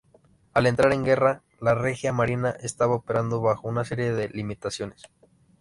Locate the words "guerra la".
1.05-1.75